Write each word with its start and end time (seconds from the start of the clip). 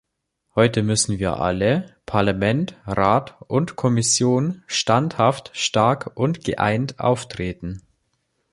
Heute 0.55 0.81
müssen 0.81 1.19
wir 1.19 1.37
alle– 1.39 1.85
Parlament, 2.07 2.75
Rat 2.87 3.39
und 3.47 3.75
Kommission 3.75 4.63
standhaft, 4.65 5.51
stark 5.53 6.13
und 6.15 6.43
geeint 6.43 6.99
auftreten. 6.99 7.83